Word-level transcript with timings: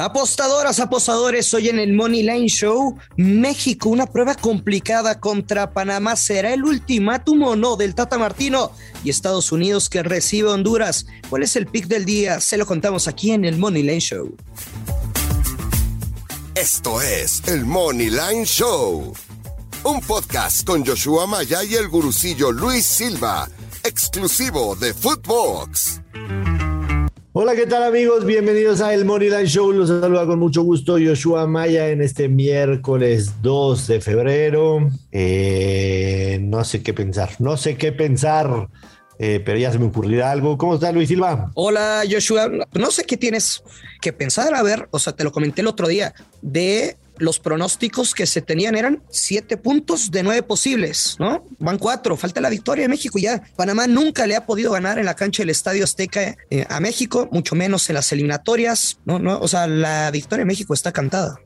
Apostadoras, 0.00 0.78
apostadores, 0.78 1.52
hoy 1.54 1.70
en 1.70 1.80
el 1.80 1.92
Money 1.92 2.22
Line 2.22 2.46
Show, 2.46 2.96
México, 3.16 3.88
una 3.88 4.06
prueba 4.06 4.36
complicada 4.36 5.18
contra 5.18 5.72
Panamá. 5.72 6.14
¿Será 6.14 6.54
el 6.54 6.62
ultimátum 6.62 7.42
o 7.42 7.56
no 7.56 7.74
del 7.74 7.96
Tata 7.96 8.16
Martino? 8.16 8.70
Y 9.02 9.10
Estados 9.10 9.50
Unidos 9.50 9.88
que 9.88 10.04
recibe 10.04 10.50
Honduras. 10.50 11.06
¿Cuál 11.28 11.42
es 11.42 11.56
el 11.56 11.66
pick 11.66 11.88
del 11.88 12.04
día? 12.04 12.40
Se 12.40 12.56
lo 12.56 12.64
contamos 12.64 13.08
aquí 13.08 13.32
en 13.32 13.44
el 13.44 13.58
Money 13.58 13.82
Line 13.82 14.00
Show. 14.00 14.36
Esto 16.54 17.02
es 17.02 17.42
el 17.48 17.64
Money 17.64 18.10
Line 18.10 18.44
Show, 18.44 19.12
un 19.82 20.00
podcast 20.02 20.64
con 20.64 20.86
Joshua 20.86 21.26
Maya 21.26 21.64
y 21.64 21.74
el 21.74 21.88
gurucillo 21.88 22.52
Luis 22.52 22.86
Silva, 22.86 23.48
exclusivo 23.82 24.76
de 24.76 24.94
Footbox. 24.94 26.02
Hola, 27.34 27.54
¿qué 27.54 27.66
tal 27.66 27.82
amigos? 27.82 28.24
Bienvenidos 28.24 28.80
a 28.80 28.94
El 28.94 29.04
Moneyline 29.04 29.46
Show. 29.46 29.70
Los 29.72 29.90
saluda 29.90 30.24
con 30.24 30.38
mucho 30.38 30.62
gusto 30.62 30.94
Joshua 30.94 31.46
Maya 31.46 31.90
en 31.90 32.00
este 32.00 32.26
miércoles 32.26 33.42
2 33.42 33.86
de 33.86 34.00
febrero. 34.00 34.88
Eh, 35.12 36.38
no 36.40 36.64
sé 36.64 36.82
qué 36.82 36.94
pensar, 36.94 37.28
no 37.38 37.58
sé 37.58 37.76
qué 37.76 37.92
pensar, 37.92 38.68
eh, 39.18 39.42
pero 39.44 39.58
ya 39.58 39.70
se 39.70 39.78
me 39.78 39.84
ocurrirá 39.84 40.30
algo. 40.30 40.56
¿Cómo 40.56 40.76
está 40.76 40.90
Luis 40.90 41.08
Silva? 41.08 41.50
Hola 41.52 42.02
Joshua, 42.10 42.50
no 42.72 42.90
sé 42.90 43.04
qué 43.04 43.18
tienes 43.18 43.62
que 44.00 44.14
pensar. 44.14 44.54
A 44.54 44.62
ver, 44.62 44.88
o 44.90 44.98
sea, 44.98 45.12
te 45.12 45.22
lo 45.22 45.30
comenté 45.30 45.60
el 45.60 45.66
otro 45.66 45.86
día 45.86 46.14
de 46.40 46.96
los 47.18 47.38
pronósticos 47.38 48.14
que 48.14 48.26
se 48.26 48.42
tenían 48.42 48.76
eran 48.76 49.02
siete 49.10 49.56
puntos 49.56 50.10
de 50.10 50.22
nueve 50.22 50.42
posibles, 50.42 51.16
¿no? 51.18 51.44
Van 51.58 51.78
cuatro, 51.78 52.16
falta 52.16 52.40
la 52.40 52.50
victoria 52.50 52.82
de 52.82 52.88
México 52.88 53.18
y 53.18 53.22
ya 53.22 53.42
Panamá 53.56 53.86
nunca 53.86 54.26
le 54.26 54.36
ha 54.36 54.46
podido 54.46 54.72
ganar 54.72 54.98
en 54.98 55.06
la 55.06 55.14
cancha 55.14 55.42
del 55.42 55.50
Estadio 55.50 55.84
Azteca 55.84 56.36
eh, 56.50 56.66
a 56.68 56.80
México, 56.80 57.28
mucho 57.32 57.54
menos 57.54 57.88
en 57.88 57.94
las 57.94 58.12
eliminatorias, 58.12 58.98
¿no? 59.04 59.18
¿no? 59.18 59.38
O 59.40 59.48
sea, 59.48 59.66
la 59.66 60.10
victoria 60.10 60.44
de 60.44 60.48
México 60.48 60.74
está 60.74 60.92
cantada. 60.92 61.40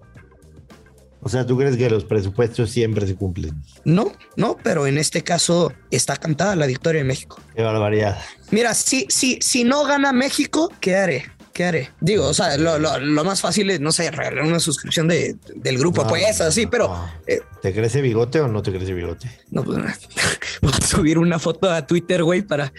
O 1.25 1.29
sea, 1.29 1.47
¿tú 1.47 1.57
crees 1.57 1.77
que 1.77 1.89
los 1.89 2.05
presupuestos 2.05 2.71
siempre 2.71 3.07
se 3.07 3.15
cumplen? 3.15 3.63
No, 3.85 4.13
no, 4.37 4.57
pero 4.61 4.89
en 4.89 4.99
este 4.99 5.23
caso 5.23 5.73
está 5.93 6.17
cantada 6.17 6.57
la 6.57 6.67
victoria 6.67 7.01
de 7.01 7.07
México. 7.07 7.39
Qué 7.55 7.63
barbaridad. 7.63 8.19
Mira, 8.51 8.75
si, 8.75 9.07
si, 9.09 9.39
si 9.41 9.63
no 9.63 9.85
gana 9.85 10.13
México, 10.13 10.73
¿qué 10.81 10.97
haré? 10.97 11.25
¿Qué 11.53 11.65
haré? 11.65 11.91
Digo, 12.01 12.27
o 12.27 12.35
sea, 12.35 12.57
lo, 12.57 13.25
más 13.25 13.41
fácil 13.41 13.71
es, 13.71 13.81
no 13.81 13.93
sé, 13.93 14.11
regalar 14.11 14.45
una 14.45 14.61
suscripción 14.61 15.09
de, 15.09 15.37
del 15.55 15.79
grupo, 15.79 16.07
pues 16.07 16.41
así, 16.41 16.67
pero. 16.67 16.95
Eh, 17.27 17.41
¿Te 17.61 17.73
crece 17.73 18.01
bigote 18.01 18.41
o 18.41 18.49
no 18.49 18.63
te 18.63 18.73
crece 18.73 18.93
bigote? 18.93 19.31
No, 19.51 19.63
pues 19.65 19.79
voy 20.63 20.73
a 20.73 20.87
subir 20.87 21.19
una 21.19 21.39
foto 21.39 21.71
a 21.71 21.87
Twitter, 21.87 22.23
güey, 22.23 22.43
para, 22.43 22.73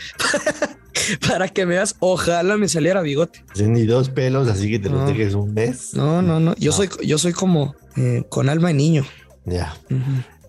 para 1.27 1.47
que 1.47 1.65
me 1.65 1.75
veas. 1.75 1.95
Ojalá 1.99 2.57
me 2.57 2.67
saliera 2.67 3.01
bigote. 3.01 3.43
Ni 3.55 3.85
dos 3.85 4.09
pelos, 4.09 4.47
así 4.47 4.69
que 4.69 4.79
te 4.79 4.89
lo 4.89 5.05
dejes 5.05 5.33
un 5.33 5.53
mes. 5.53 5.93
No, 5.93 6.21
no, 6.21 6.39
no. 6.39 6.55
Yo 6.55 6.71
soy, 6.71 6.89
yo 7.03 7.17
soy 7.17 7.33
como 7.33 7.75
eh, 7.95 8.23
con 8.29 8.49
alma 8.49 8.69
de 8.69 8.73
niño. 8.73 9.05
Ya. 9.45 9.75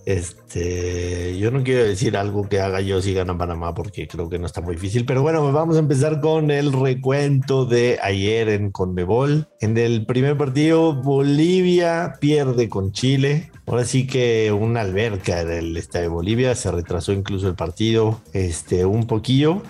Este, 0.07 1.39
yo 1.39 1.51
no 1.51 1.63
quiero 1.63 1.85
decir 1.85 2.17
algo 2.17 2.49
que 2.49 2.61
haga 2.61 2.81
yo 2.81 3.01
si 3.01 3.15
gana 3.15 3.39
Panamá 3.39 3.75
porque 3.75 4.07
creo 4.07 4.29
que 4.29 4.39
no 4.39 4.47
está 4.47 4.61
muy 4.61 4.75
difícil, 4.75 5.07
pero 5.07 5.23
bueno, 5.23 5.51
vamos 5.51 5.77
a 5.77 5.79
empezar 5.79 6.21
con 6.21 6.51
el 6.51 6.73
recuento 6.73 7.65
de 7.65 7.99
ayer 8.03 8.49
en 8.51 8.71
Conmebol. 8.71 9.49
En 9.61 9.79
el 9.79 10.05
primer 10.05 10.37
partido, 10.37 10.95
Bolivia 10.95 12.15
pierde 12.21 12.69
con 12.69 12.93
Chile. 12.93 13.51
Ahora 13.67 13.85
sí 13.85 14.07
que 14.07 14.53
una 14.53 14.83
alberca 14.83 15.45
del 15.45 15.77
este 15.77 16.03
de 16.03 16.09
Bolivia 16.09 16.55
se 16.55 16.71
retrasó 16.71 17.13
incluso 17.13 17.49
el 17.49 17.55
partido 17.55 18.21
este, 18.33 18.85
un 18.85 19.07
poquillo. 19.07 19.63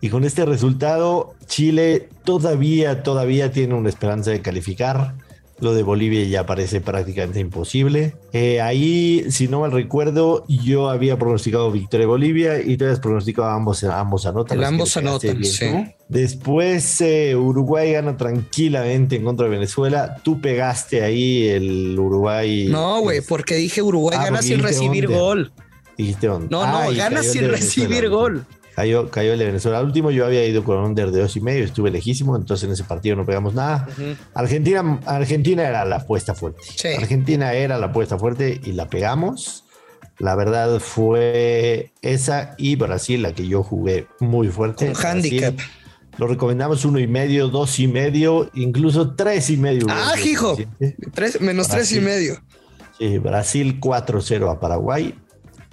Y 0.00 0.08
con 0.08 0.24
este 0.24 0.44
resultado, 0.44 1.34
Chile 1.46 2.08
todavía, 2.24 3.02
todavía 3.02 3.50
tiene 3.50 3.74
una 3.74 3.88
esperanza 3.88 4.30
de 4.30 4.42
calificar. 4.42 5.14
Lo 5.58 5.74
de 5.74 5.82
Bolivia 5.82 6.22
ya 6.24 6.44
parece 6.44 6.82
prácticamente 6.82 7.40
imposible. 7.40 8.14
Eh, 8.32 8.60
ahí, 8.60 9.24
si 9.30 9.48
no 9.48 9.60
mal 9.60 9.72
recuerdo, 9.72 10.44
yo 10.48 10.90
había 10.90 11.18
pronosticado 11.18 11.72
victoria 11.72 12.02
de 12.04 12.08
Bolivia 12.08 12.60
y 12.60 12.76
tú 12.76 12.84
habías 12.84 13.00
pronosticado 13.00 13.48
ambos, 13.48 13.82
ambos 13.84 14.26
anotan. 14.26 14.62
ambos 14.62 14.96
anotan, 14.98 15.42
sí. 15.44 15.66
Después 16.08 17.00
eh, 17.00 17.34
Uruguay 17.34 17.92
gana 17.92 18.16
tranquilamente 18.16 19.16
en 19.16 19.24
contra 19.24 19.44
de 19.46 19.50
Venezuela. 19.50 20.18
Tú 20.22 20.40
pegaste 20.40 21.02
ahí 21.02 21.48
el 21.48 21.98
Uruguay. 21.98 22.68
No, 22.68 23.00
güey, 23.00 23.22
porque 23.22 23.56
dije 23.56 23.80
Uruguay 23.80 24.18
ah, 24.20 24.24
gana 24.24 24.42
sin 24.42 24.62
recibir 24.62 25.08
gol. 25.08 25.52
Dijiste 25.96 26.26
dónde. 26.26 26.48
No, 26.50 26.66
no, 26.66 26.94
gana 26.94 27.22
sin 27.22 27.48
recibir 27.48 28.10
gol. 28.10 28.44
Cayó, 28.76 29.10
cayó 29.10 29.32
el 29.32 29.38
de 29.38 29.46
Venezuela. 29.46 29.78
Al 29.78 29.86
último 29.86 30.10
yo 30.10 30.26
había 30.26 30.44
ido 30.44 30.62
con 30.62 30.76
un 30.76 30.84
under 30.84 31.10
de 31.10 31.22
dos 31.22 31.34
y 31.34 31.40
medio, 31.40 31.64
estuve 31.64 31.90
lejísimo, 31.90 32.36
entonces 32.36 32.66
en 32.66 32.72
ese 32.72 32.84
partido 32.84 33.16
no 33.16 33.24
pegamos 33.24 33.54
nada. 33.54 33.88
Argentina, 34.34 35.00
Argentina 35.06 35.66
era 35.66 35.86
la 35.86 35.96
apuesta 35.96 36.34
fuerte. 36.34 36.60
Argentina 36.98 37.54
era 37.54 37.78
la 37.78 37.86
apuesta 37.86 38.18
fuerte 38.18 38.60
y 38.62 38.72
la 38.72 38.90
pegamos. 38.90 39.64
La 40.18 40.34
verdad 40.34 40.78
fue 40.78 41.92
esa 42.02 42.54
y 42.58 42.76
Brasil 42.76 43.22
la 43.22 43.32
que 43.32 43.48
yo 43.48 43.62
jugué 43.62 44.08
muy 44.20 44.48
fuerte. 44.48 44.92
Con 44.92 45.06
handicap. 45.06 45.58
Lo 46.18 46.26
recomendamos 46.26 46.84
uno 46.84 46.98
y 46.98 47.06
medio, 47.06 47.48
dos 47.48 47.78
y 47.78 47.88
medio, 47.88 48.50
incluso 48.52 49.14
tres 49.14 49.48
y 49.48 49.56
medio. 49.56 49.86
Ah, 49.88 50.12
hijo. 50.22 50.54
Tres, 51.14 51.40
menos 51.40 51.68
tres 51.68 51.92
y 51.92 52.00
medio. 52.00 52.42
Sí, 52.98 53.16
Brasil 53.16 53.80
4-0 53.80 54.52
a 54.52 54.60
Paraguay. 54.60 55.14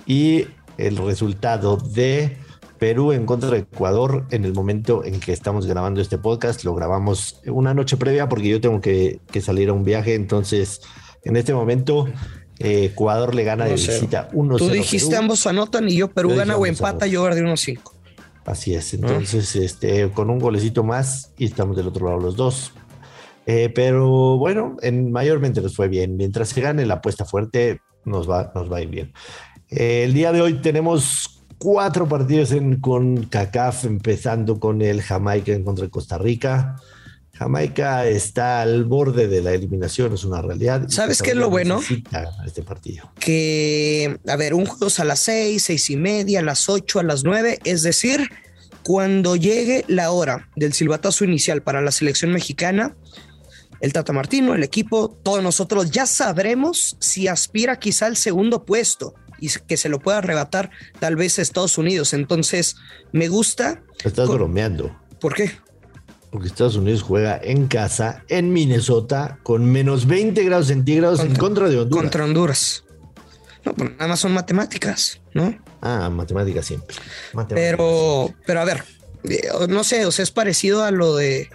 Y 0.06 0.48
el 0.78 0.96
resultado 0.98 1.76
de 1.76 2.38
Perú 2.84 3.14
en 3.14 3.26
contra 3.26 3.50
de 3.50 3.60
Ecuador 3.60 4.26
en 4.30 4.44
el 4.44 4.54
momento 4.54 5.06
en 5.06 5.22
que 5.22 5.32
estamos 5.32 5.66
grabando 5.66 6.02
este 6.02 6.18
podcast. 6.18 6.66
Lo 6.66 6.76
grabamos 6.76 7.40
una 7.46 7.74
noche 7.74 7.96
previa 7.96 8.28
porque 8.28 8.50
yo 8.50 8.60
tengo 8.60 8.82
que, 8.82 9.22
salir 9.40 9.70
a 9.70 9.74
un 9.74 9.86
viaje. 9.86 10.16
Entonces, 10.16 10.82
en 11.24 11.38
este 11.38 11.54
momento, 11.54 12.08
eh, 12.60 12.90
Ecuador 12.92 13.36
le 13.36 13.46
gana 13.46 13.64
de 13.64 13.76
visita 13.76 14.28
1-0. 14.34 14.58
Tú 14.58 14.68
dijiste 14.68 15.16
ambos 15.16 15.48
anotan 15.48 15.88
y 15.88 15.96
yo 15.96 16.12
Perú 16.12 16.36
gana 16.36 16.58
o 16.58 16.66
empata, 16.66 17.08
yo 17.08 17.24
de 17.24 17.42
1-5. 17.42 17.80
Así 18.44 18.76
es. 18.76 18.94
Entonces, 18.94 19.56
este, 19.56 20.12
con 20.12 20.30
un 20.30 20.40
golecito 20.40 20.84
más 20.84 21.32
y 21.38 21.46
estamos 21.46 21.78
del 21.78 21.88
otro 21.88 22.08
lado 22.08 22.20
los 22.20 22.36
dos. 22.36 22.74
Eh, 23.46 23.72
pero 23.74 24.38
bueno, 24.38 24.76
en, 24.82 25.10
mayormente 25.10 25.62
nos 25.62 25.74
fue 25.74 25.88
bien. 25.88 26.18
Mientras 26.18 26.50
se 26.50 26.60
gane 26.60 26.86
la 26.86 26.96
apuesta 26.96 27.24
fuerte, 27.24 27.80
nos 28.04 28.30
va, 28.30 28.52
nos 28.54 28.70
va 28.70 28.80
a 28.80 28.82
ir 28.82 28.90
bien. 28.90 29.14
Eh, 29.70 30.04
el 30.04 30.14
día 30.14 30.34
de 30.34 30.42
hoy 30.42 30.56
tenemos 30.56 31.43
cuatro 31.64 32.10
partidos 32.10 32.52
en, 32.52 32.82
con 32.82 33.24
CACAF, 33.24 33.86
empezando 33.86 34.60
con 34.60 34.82
el 34.82 35.02
Jamaica 35.02 35.54
en 35.54 35.64
contra 35.64 35.86
de 35.86 35.92
Costa 35.92 36.18
Rica. 36.18 36.76
Jamaica 37.32 38.06
está 38.06 38.62
al 38.62 38.84
borde 38.84 39.30
de 39.30 39.42
la 39.42 39.54
eliminación, 39.54 40.14
es 40.14 40.26
una 40.26 40.42
realidad. 40.42 40.90
¿Sabes 40.90 41.22
qué 41.22 41.32
es 41.32 41.38
lo 41.38 41.50
bueno? 41.50 41.80
Este 42.46 42.64
partido. 42.64 43.10
Que, 43.18 44.20
a 44.28 44.36
ver, 44.36 44.54
un 44.54 44.66
juego 44.66 44.92
a 44.98 45.06
las 45.06 45.22
seis, 45.22 45.64
seis 45.64 45.90
y 45.90 45.96
media, 45.96 46.40
a 46.40 46.44
las 46.44 46.68
ocho, 46.68 47.00
a 47.00 47.04
las 47.04 47.24
nueve, 47.24 47.60
es 47.64 47.82
decir, 47.82 48.30
cuando 48.84 49.38
llegue 49.38 49.86
la 49.88 50.12
hora 50.12 50.50
del 50.58 50.74
silbatazo 50.74 51.24
inicial 51.24 51.64
para 51.64 51.82
la 51.82 51.92
selección 51.92 52.34
mexicana, 52.34 52.98
el 53.80 53.94
Tata 53.94 54.12
Martino, 54.12 54.54
el 54.54 54.64
equipo, 54.64 55.18
todos 55.24 55.42
nosotros 55.42 55.92
ya 55.92 56.06
sabremos 56.06 56.98
si 57.00 57.30
aspira 57.30 57.80
quizá 57.80 58.08
al 58.08 58.18
segundo 58.18 58.66
puesto 58.66 59.16
y 59.44 59.50
que 59.68 59.76
se 59.76 59.90
lo 59.90 60.00
pueda 60.00 60.20
arrebatar 60.20 60.72
tal 61.00 61.18
vez 61.18 61.38
a 61.38 61.42
Estados 61.42 61.78
Unidos. 61.78 62.14
Entonces, 62.14 62.78
me 63.12 63.28
gusta. 63.28 63.84
Estás 64.04 64.30
bromeando. 64.30 64.96
¿Por 65.20 65.34
qué? 65.34 65.52
Porque 66.32 66.48
Estados 66.48 66.78
Unidos 66.78 67.02
juega 67.02 67.38
en 67.44 67.68
casa, 67.68 68.24
en 68.30 68.54
Minnesota, 68.54 69.40
con 69.44 69.70
menos 69.70 70.08
20 70.08 70.42
grados 70.46 70.68
centígrados 70.68 71.20
en 71.20 71.36
contra 71.36 71.68
de 71.68 71.78
Honduras. 71.78 72.02
Contra 72.02 72.24
Honduras. 72.24 72.86
No, 73.66 73.74
pues 73.74 73.92
nada 73.92 74.08
más 74.08 74.20
son 74.22 74.34
matemáticas, 74.34 75.20
¿no? 75.34 75.58
Ah, 75.82 76.10
matemáticas 76.10 76.66
siempre. 76.66 76.96
pero, 77.50 78.34
pero 78.46 78.62
a 78.62 78.66
ver, 78.66 78.86
eh, 79.26 79.42
no 79.68 79.84
sé, 79.84 80.06
o 80.06 80.12
sea, 80.12 80.24
es 80.24 80.32
parecido 80.32 80.84
a 80.84 80.92
lo 80.92 81.18
de 81.18 81.50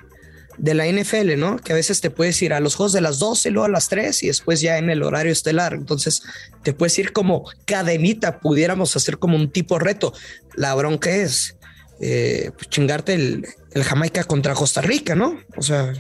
de 0.59 0.75
la 0.75 0.87
NFL, 0.87 1.39
¿no? 1.39 1.57
Que 1.57 1.73
a 1.73 1.77
veces 1.77 2.01
te 2.01 2.11
puedes 2.11 2.41
ir 2.43 2.53
a 2.53 2.61
los 2.61 2.75
juegos 2.75 2.93
de 2.93 3.01
las 3.01 3.19
12, 3.19 3.51
luego 3.51 3.67
a 3.67 3.71
las 3.71 3.89
3 3.89 4.23
y 4.25 4.27
después 4.27 4.61
ya 4.61 4.79
en 4.79 4.91
el 4.91 5.03
horario 5.03 5.33
estelar. 5.33 5.75
Entonces 5.75 6.23
te 6.63 6.73
puedes 6.73 6.99
ir 6.99 7.13
como 7.13 7.45
cadenita, 7.65 8.41
pudiéramos 8.41 8.95
hacer 8.97 9.19
como 9.19 9.37
un 9.37 9.51
tipo 9.51 9.79
reto. 9.79 10.13
La 10.57 10.75
bronca 10.75 11.11
es 11.11 11.57
eh, 12.01 12.51
pues 12.55 12.69
chingarte 12.69 13.15
el, 13.15 13.47
Jamaica 13.75 14.25
contra 14.25 14.55
Costa 14.55 14.81
Rica, 14.81 15.15
¿no? 15.15 15.39
O 15.57 15.63
sea. 15.63 15.93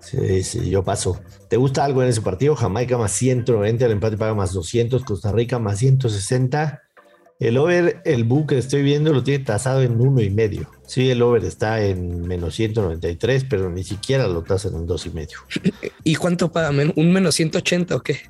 Sí, 0.00 0.42
sí, 0.42 0.70
yo 0.70 0.84
paso. 0.84 1.20
¿Te 1.48 1.56
gusta 1.56 1.84
algo 1.84 2.02
en 2.02 2.08
ese 2.08 2.20
partido? 2.20 2.54
Jamaica 2.54 2.96
más 2.98 3.12
190, 3.12 3.86
el 3.86 3.92
empate 3.92 4.16
paga 4.16 4.34
más 4.34 4.52
200, 4.52 5.04
Costa 5.04 5.32
Rica 5.32 5.58
más 5.58 5.78
160. 5.78 6.82
El 7.38 7.56
over, 7.56 8.02
el 8.04 8.24
book 8.24 8.48
que 8.48 8.58
estoy 8.58 8.82
viendo 8.82 9.12
lo 9.12 9.22
tiene 9.22 9.44
tasado 9.44 9.82
en 9.82 10.00
uno 10.00 10.20
y 10.20 10.28
medio. 10.28 10.68
Sí, 10.86 11.08
el 11.08 11.22
over 11.22 11.44
está 11.44 11.80
en 11.84 12.26
menos 12.26 12.56
193, 12.56 13.44
pero 13.48 13.70
ni 13.70 13.84
siquiera 13.84 14.26
lo 14.26 14.42
tasan 14.42 14.74
en 14.74 14.86
dos 14.86 15.06
y 15.06 15.10
medio. 15.10 15.38
¿Y 16.02 16.16
cuánto 16.16 16.50
paga? 16.50 16.70
¿Un 16.70 17.12
menos 17.12 17.36
180 17.36 17.94
o 17.94 18.02
qué? 18.02 18.22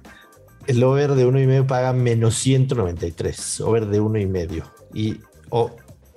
El 0.67 0.85
over 0.85 1.15
de 1.15 1.25
uno 1.25 1.41
y 1.41 1.47
medio 1.47 1.67
paga 1.67 1.95
menos 1.95 2.35
193. 2.35 3.63
Over 3.63 3.87
de 3.87 3.99
uno 4.01 4.19
y 4.19 4.27
medio. 4.27 4.71
Y 4.93 5.17
o, 5.49 5.75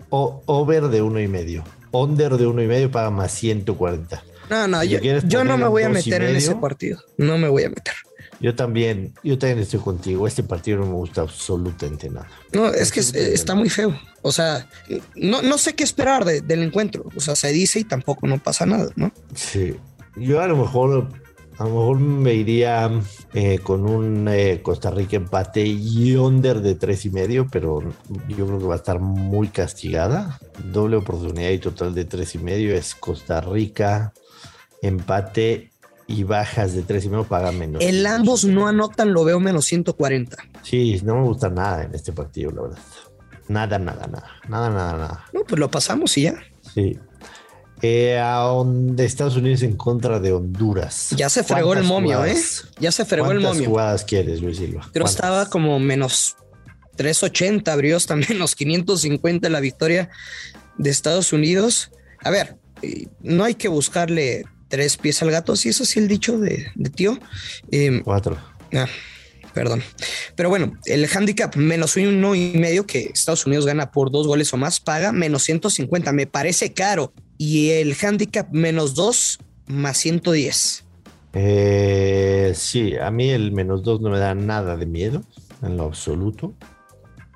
over 0.09 0.89
de 0.89 1.01
uno 1.01 1.21
y 1.21 1.29
medio. 1.29 1.63
Under 1.91 2.35
de 2.35 2.45
uno 2.45 2.61
y 2.61 2.67
medio 2.67 2.91
paga 2.91 3.09
más 3.09 3.31
140. 3.31 4.21
No, 4.49 4.67
no, 4.67 4.83
yo, 4.83 5.45
no 5.45 5.57
me 5.57 5.67
voy 5.69 5.83
a 5.83 5.89
meter 5.89 6.23
en 6.23 6.35
ese 6.35 6.55
partido. 6.55 7.01
No 7.15 7.37
me 7.37 7.47
voy 7.47 7.63
a 7.63 7.69
meter. 7.69 7.93
Yo 8.41 8.55
también, 8.55 9.13
yo 9.23 9.37
también 9.37 9.59
estoy 9.59 9.79
contigo. 9.79 10.27
Este 10.27 10.43
partido 10.43 10.79
no 10.79 10.87
me 10.87 10.93
gusta 10.93 11.21
absolutamente 11.21 12.09
nada. 12.09 12.27
No, 12.51 12.67
es 12.67 12.91
que 12.91 12.99
está 12.99 13.53
muy 13.53 13.69
feo. 13.69 13.97
O 14.23 14.31
sea, 14.31 14.67
no, 15.15 15.41
no 15.41 15.57
sé 15.57 15.75
qué 15.75 15.83
esperar 15.83 16.25
del 16.25 16.63
encuentro. 16.63 17.05
O 17.15 17.19
sea, 17.19 17.35
se 17.35 17.51
dice 17.51 17.79
y 17.79 17.83
tampoco 17.83 18.27
no 18.27 18.39
pasa 18.39 18.65
nada, 18.65 18.89
¿no? 18.95 19.11
Sí. 19.35 19.75
Yo 20.15 20.41
a 20.41 20.47
lo 20.47 20.57
mejor, 20.57 21.07
a 21.57 21.63
lo 21.63 21.69
mejor 21.69 21.99
me 21.99 22.33
iría 22.33 22.91
eh, 23.33 23.59
con 23.59 23.87
un 23.87 24.27
eh, 24.27 24.61
Costa 24.63 24.89
Rica 24.89 25.17
empate 25.17 25.63
y 25.65 26.15
under 26.15 26.61
de 26.61 26.75
tres 26.75 27.05
y 27.05 27.11
medio, 27.11 27.47
pero 27.49 27.81
yo 28.27 28.47
creo 28.47 28.59
que 28.59 28.65
va 28.65 28.73
a 28.73 28.77
estar 28.77 28.99
muy 28.99 29.49
castigada. 29.49 30.39
Doble 30.71 30.97
oportunidad 30.97 31.51
y 31.51 31.59
total 31.59 31.93
de 31.93 32.05
tres 32.05 32.35
y 32.35 32.39
medio 32.39 32.75
es 32.75 32.95
Costa 32.95 33.39
Rica 33.39 34.13
empate 34.81 35.70
y 36.11 36.23
bajas 36.23 36.73
de 36.73 36.83
tres 36.83 37.05
y 37.05 37.09
medio 37.09 37.23
pagan 37.25 37.57
menos. 37.57 37.81
El 37.81 38.05
ambos 38.05 38.45
no 38.45 38.67
anotan, 38.67 39.13
lo 39.13 39.23
veo 39.23 39.39
menos 39.39 39.65
140. 39.65 40.37
Sí, 40.63 40.99
no 41.03 41.15
me 41.15 41.23
gusta 41.23 41.49
nada 41.49 41.83
en 41.83 41.95
este 41.95 42.11
partido, 42.11 42.51
la 42.51 42.61
verdad. 42.63 42.79
Nada, 43.47 43.79
nada, 43.79 44.07
nada. 44.07 44.27
Nada, 44.47 44.69
nada, 44.69 44.93
nada. 44.93 45.25
No, 45.33 45.43
pues 45.43 45.59
lo 45.59 45.69
pasamos 45.69 46.17
y 46.17 46.23
ya. 46.23 46.35
Sí. 46.73 46.97
Eh, 47.81 48.19
a 48.19 48.53
Estados 48.99 49.35
Unidos 49.35 49.63
en 49.63 49.75
contra 49.75 50.19
de 50.19 50.31
Honduras. 50.31 51.09
Ya 51.17 51.29
se 51.29 51.43
fregó 51.43 51.73
el 51.73 51.83
momio, 51.83 52.23
¿eh? 52.23 52.35
Ya 52.79 52.91
se 52.91 53.05
fregó 53.05 53.31
el 53.31 53.39
momio. 53.39 53.49
¿Cuántas 53.49 53.67
jugadas 53.67 54.03
quieres, 54.05 54.41
Luis 54.41 54.57
Silva? 54.57 54.87
Creo 54.93 55.05
estaba 55.05 55.47
como 55.47 55.79
menos 55.79 56.35
380, 56.95 57.73
abrió 57.73 57.97
hasta 57.97 58.15
menos 58.29 58.55
550 58.55 59.49
la 59.49 59.59
victoria 59.59 60.09
de 60.77 60.89
Estados 60.89 61.33
Unidos. 61.33 61.91
A 62.23 62.29
ver, 62.29 62.57
eh, 62.83 63.07
no 63.21 63.43
hay 63.43 63.55
que 63.55 63.67
buscarle 63.67 64.45
tres 64.71 64.97
pies 64.97 65.21
al 65.21 65.29
gato, 65.29 65.55
si 65.55 65.69
es 65.69 65.79
así 65.81 65.99
el 65.99 66.07
dicho 66.07 66.39
de, 66.39 66.71
tío. 66.95 67.19
Em, 67.69 68.01
Cuatro. 68.01 68.37
Ah, 68.73 68.87
perdón. 69.53 69.83
Pero 70.35 70.49
bueno, 70.49 70.73
el 70.85 71.07
handicap 71.13 71.55
menos 71.57 71.97
uno 71.97 72.33
y 72.33 72.53
medio 72.53 72.87
que 72.87 73.11
Estados 73.13 73.45
Unidos 73.45 73.65
gana 73.67 73.91
por 73.91 74.09
dos 74.09 74.25
goles 74.25 74.51
o 74.53 74.57
más 74.57 74.79
paga 74.79 75.11
menos 75.11 75.43
150. 75.43 76.11
Me 76.13 76.25
parece 76.25 76.73
caro. 76.73 77.13
Y 77.37 77.71
el 77.71 77.95
handicap 78.01 78.47
menos 78.51 78.95
dos 78.95 79.39
más 79.67 79.97
110. 79.97 80.85
Eh, 81.33 82.53
sí, 82.55 82.95
a 82.97 83.11
mí 83.11 83.29
el 83.29 83.51
menos 83.51 83.83
dos 83.83 84.01
no 84.01 84.09
me 84.09 84.19
da 84.19 84.33
nada 84.33 84.77
de 84.77 84.85
miedo 84.85 85.21
en 85.61 85.77
lo 85.77 85.83
absoluto. 85.83 86.53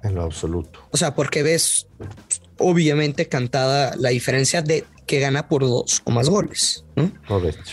En 0.03 0.15
lo 0.15 0.23
absoluto. 0.23 0.87
O 0.91 0.97
sea, 0.97 1.15
porque 1.15 1.43
ves 1.43 1.87
obviamente 2.57 3.27
cantada 3.27 3.95
la 3.97 4.09
diferencia 4.09 4.61
de 4.61 4.85
que 5.05 5.19
gana 5.19 5.47
por 5.47 5.61
dos 5.61 6.01
o 6.05 6.11
más 6.11 6.29
goles. 6.29 6.85
¿no? 6.95 7.11
Correcto. 7.27 7.71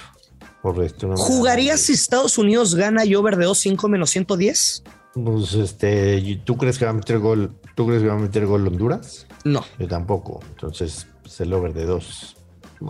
Correcto. 0.62 1.12
¿Jugarías 1.16 1.80
si 1.80 1.92
Estados 1.92 2.38
Unidos 2.38 2.76
gana 2.76 3.04
y 3.04 3.16
over 3.16 3.36
de 3.36 3.46
2-5 3.46 3.88
menos 3.88 4.10
110? 4.10 4.84
Pues 5.14 5.54
este, 5.54 6.40
¿tú 6.44 6.56
crees 6.56 6.78
que 6.78 6.84
va 6.84 6.92
a 6.92 6.94
meter 6.94 7.18
gol? 7.18 7.52
¿Tú 7.74 7.86
crees 7.86 8.02
que 8.02 8.08
va 8.08 8.14
a 8.14 8.18
meter 8.18 8.46
gol 8.46 8.66
Honduras? 8.68 9.26
No. 9.44 9.64
Yo 9.78 9.88
tampoco. 9.88 10.40
Entonces, 10.50 11.08
es 11.26 11.40
el 11.40 11.52
over 11.52 11.74
de 11.74 11.84
2. 11.84 12.36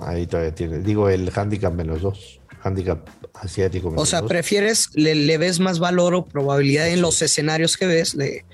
Ahí 0.02 0.26
todavía 0.26 0.54
tiene. 0.54 0.78
Digo, 0.80 1.08
el 1.08 1.32
handicap 1.34 1.72
menos 1.72 2.02
2. 2.02 2.40
Handicap 2.62 3.08
asiático 3.34 3.90
menos 3.90 4.02
O 4.02 4.06
sea, 4.06 4.22
prefieres, 4.22 4.90
le, 4.94 5.38
ves 5.38 5.58
más 5.58 5.78
valor 5.78 6.14
o 6.14 6.26
probabilidad 6.26 6.88
en 6.88 7.00
los 7.00 7.22
escenarios 7.22 7.78
que 7.78 7.86
ves 7.86 8.16
de, 8.16 8.44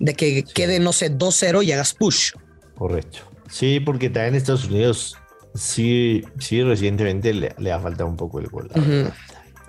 de 0.00 0.14
que 0.14 0.42
quede, 0.42 0.80
no 0.80 0.92
sé, 0.92 1.16
2-0 1.16 1.64
y 1.64 1.72
hagas 1.72 1.94
push. 1.94 2.32
Correcto. 2.76 3.20
Sí, 3.48 3.80
porque 3.80 4.10
también 4.10 4.34
Estados 4.34 4.66
Unidos 4.66 5.16
sí, 5.56 6.24
sí, 6.38 6.62
recientemente 6.62 7.32
le, 7.32 7.72
ha 7.72 7.80
faltado 7.80 8.08
un 8.08 8.16
poco 8.16 8.40
el 8.40 8.48
gol. 8.48 8.70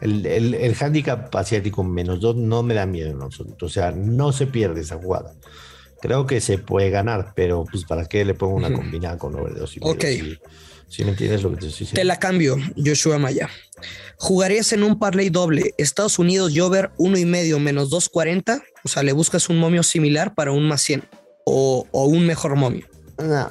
el, 0.02 0.26
el, 0.26 0.76
handicap 0.80 1.34
asiático 1.36 1.84
menos 1.84 2.20
dos 2.20 2.36
no 2.36 2.64
me 2.64 2.74
da 2.74 2.86
miedo 2.86 3.12
en 3.12 3.22
absoluto. 3.22 3.68
O 3.68 3.70
sea, 3.70 3.92
no 3.92 4.32
se 4.32 4.48
pierde 4.48 4.82
esa 4.82 4.98
jugada. 4.98 5.34
Creo 6.02 6.28
que 6.28 6.42
se 6.42 6.58
puede 6.58 6.90
ganar, 6.90 7.34
pero 7.36 7.66
pues 7.70 7.84
para 7.86 8.06
qué 8.06 8.24
le 8.24 8.34
pongo 8.34 8.56
una 8.56 8.72
combinada 8.72 9.18
con 9.18 9.36
over 9.36 9.56
dos 9.56 9.76
y 9.76 9.80
Ok. 9.82 10.06
Si, 10.90 11.04
me 11.04 11.10
entiendes 11.10 11.44
lo 11.44 11.50
que 11.50 11.58
te 11.58 11.68
estoy 11.68 11.80
diciendo. 11.80 12.00
Te 12.00 12.06
la 12.06 12.18
cambio, 12.18 12.56
Joshua 12.78 13.18
Maya. 13.18 13.50
¿Jugarías 14.16 14.72
en 14.72 14.84
un 14.84 14.98
parlay 14.98 15.30
doble 15.30 15.74
Estados 15.78 16.18
Unidos 16.18 16.54
y 16.54 16.62
over 16.62 16.92
uno 16.98 17.18
y 17.18 17.26
medio 17.26 17.60
menos 17.60 17.90
240? 17.90 18.64
O 18.86 18.88
sea, 18.88 19.04
le 19.04 19.12
buscas 19.12 19.50
un 19.50 19.60
momio 19.60 19.84
similar 19.84 20.34
para 20.34 20.54
un 20.54 20.66
más 20.66 20.82
100 20.84 21.04
o, 21.46 21.86
o 21.92 22.06
un 22.06 22.26
mejor 22.26 22.56
momio. 22.56 22.88
No, 23.18 23.50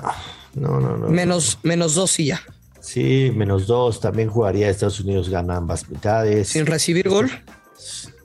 no, 0.56 0.80
no. 0.80 0.96
no 0.96 1.08
menos, 1.08 1.58
menos 1.62 1.94
dos 1.94 2.18
y 2.18 2.26
ya. 2.26 2.40
Sí, 2.80 3.32
menos 3.34 3.66
dos. 3.66 4.00
También 4.00 4.28
jugaría 4.30 4.70
Estados 4.70 5.00
Unidos 5.00 5.28
gana 5.28 5.56
ambas 5.56 5.88
mitades. 5.88 6.48
¿Sin 6.48 6.66
recibir 6.66 7.08
gol? 7.08 7.30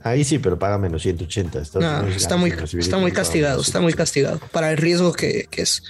Ahí 0.03 0.23
sí, 0.23 0.39
pero 0.39 0.57
paga 0.57 0.77
menos 0.77 1.01
180. 1.03 1.59
está 1.59 2.37
muy, 2.37 2.51
está 2.79 2.97
muy 2.97 3.11
castigado, 3.11 3.61
está 3.61 3.81
muy 3.81 3.93
castigado 3.93 4.39
para 4.51 4.71
el 4.71 4.77
riesgo 4.77 5.13
que, 5.13 5.47
es. 5.51 5.83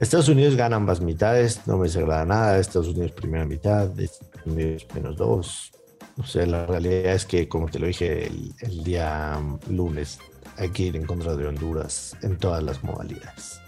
Estados 0.00 0.28
Unidos 0.28 0.56
gana 0.56 0.76
ambas 0.76 1.00
mitades, 1.00 1.60
no 1.66 1.78
me 1.78 1.84
desagrada 1.86 2.24
nada. 2.24 2.58
Estados 2.58 2.88
Unidos 2.88 3.12
primera 3.12 3.44
mitad, 3.44 3.88
Estados 4.00 4.46
Unidos 4.46 4.86
menos 4.94 5.16
dos. 5.16 5.72
O 6.16 6.26
sea, 6.26 6.46
la 6.46 6.64
realidad 6.64 7.12
es 7.12 7.26
que, 7.26 7.48
como 7.48 7.68
te 7.68 7.78
lo 7.78 7.86
dije 7.86 8.26
el, 8.26 8.52
el 8.60 8.82
día 8.82 9.38
lunes, 9.68 10.18
hay 10.56 10.70
que 10.70 10.84
ir 10.84 10.96
en 10.96 11.04
contra 11.04 11.36
de 11.36 11.46
Honduras 11.46 12.16
en 12.22 12.38
todas 12.38 12.62
las 12.62 12.82
modalidades 12.82 13.60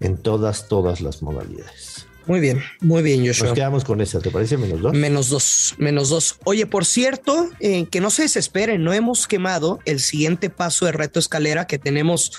en 0.00 0.16
todas, 0.16 0.68
todas 0.68 1.00
las 1.00 1.22
modalidades. 1.22 2.06
Muy 2.26 2.40
bien, 2.40 2.60
muy 2.80 3.02
bien, 3.02 3.24
Joshua. 3.24 3.46
Nos 3.46 3.54
quedamos 3.54 3.84
con 3.84 4.00
esa, 4.00 4.18
¿te 4.18 4.30
parece? 4.30 4.56
Menos 4.56 4.80
dos. 4.80 4.92
Menos 4.94 5.28
dos, 5.28 5.74
menos 5.78 6.08
dos. 6.08 6.38
Oye, 6.44 6.66
por 6.66 6.84
cierto, 6.84 7.50
eh, 7.60 7.86
que 7.86 8.00
no 8.00 8.10
se 8.10 8.22
desesperen, 8.22 8.82
no 8.82 8.92
hemos 8.92 9.28
quemado 9.28 9.78
el 9.84 10.00
siguiente 10.00 10.50
paso 10.50 10.86
de 10.86 10.92
reto 10.92 11.20
escalera 11.20 11.68
que 11.68 11.78
tenemos 11.78 12.32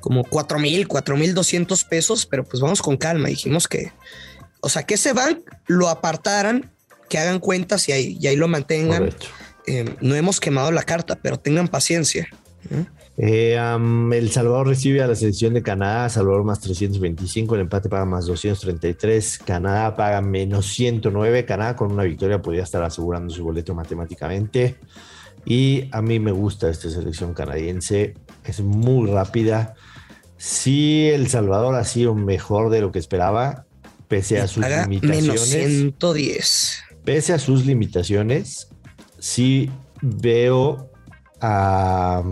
como 0.00 0.24
cuatro 0.24 0.58
mil, 0.58 0.88
cuatro 0.88 1.16
mil 1.16 1.32
doscientos 1.32 1.84
pesos, 1.84 2.26
pero 2.26 2.44
pues 2.44 2.60
vamos 2.60 2.82
con 2.82 2.96
calma. 2.96 3.28
Dijimos 3.28 3.68
que, 3.68 3.92
o 4.60 4.68
sea, 4.68 4.82
que 4.82 4.94
ese 4.94 5.12
bank 5.12 5.38
lo 5.68 5.88
apartaran, 5.88 6.72
que 7.08 7.18
hagan 7.18 7.38
cuentas 7.38 7.88
y 7.88 7.92
ahí, 7.92 8.18
y 8.20 8.26
ahí 8.26 8.36
lo 8.36 8.48
mantengan. 8.48 9.14
Eh, 9.66 9.94
no 10.00 10.16
hemos 10.16 10.40
quemado 10.40 10.72
la 10.72 10.82
carta, 10.82 11.16
pero 11.22 11.38
tengan 11.38 11.68
paciencia. 11.68 12.26
¿eh? 12.70 12.84
Eh, 13.16 13.56
el 13.56 14.30
Salvador 14.30 14.66
recibe 14.66 15.02
a 15.02 15.06
la 15.06 15.14
selección 15.14 15.54
de 15.54 15.62
Canadá, 15.62 16.08
Salvador 16.08 16.42
más 16.42 16.60
325, 16.60 17.54
el 17.54 17.60
empate 17.62 17.88
paga 17.88 18.04
más 18.04 18.26
233, 18.26 19.38
Canadá 19.38 19.94
paga 19.94 20.20
menos 20.20 20.66
109, 20.66 21.44
Canadá 21.44 21.76
con 21.76 21.92
una 21.92 22.02
victoria 22.02 22.42
podría 22.42 22.64
estar 22.64 22.82
asegurando 22.82 23.32
su 23.32 23.44
boleto 23.44 23.74
matemáticamente. 23.74 24.76
Y 25.46 25.88
a 25.92 26.00
mí 26.02 26.18
me 26.18 26.32
gusta 26.32 26.70
esta 26.70 26.90
selección 26.90 27.34
canadiense, 27.34 28.14
es 28.44 28.60
muy 28.60 29.10
rápida. 29.10 29.74
Sí, 30.36 31.08
El 31.08 31.28
Salvador 31.28 31.76
ha 31.76 31.84
sido 31.84 32.14
mejor 32.14 32.70
de 32.70 32.80
lo 32.80 32.90
que 32.90 32.98
esperaba, 32.98 33.66
pese 34.08 34.40
a 34.40 34.48
sus 34.48 34.64
limitaciones. 34.66 35.24
Menos 35.24 35.40
110. 35.40 36.78
Pese 37.04 37.32
a 37.34 37.38
sus 37.38 37.66
limitaciones, 37.66 38.68
sí 39.18 39.70
veo 40.00 40.90
a 41.40 42.22